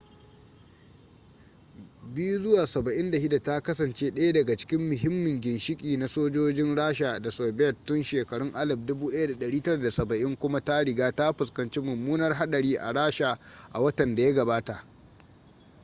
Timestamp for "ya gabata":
14.23-14.83